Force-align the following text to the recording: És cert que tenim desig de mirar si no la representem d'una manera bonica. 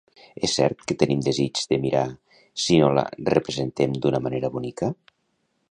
És 0.45 0.53
cert 0.59 0.79
que 0.91 0.95
tenim 1.03 1.19
desig 1.27 1.61
de 1.73 1.79
mirar 1.83 2.07
si 2.65 2.81
no 2.85 2.91
la 3.01 3.05
representem 3.35 3.95
d'una 4.07 4.25
manera 4.29 4.55
bonica. 4.57 4.93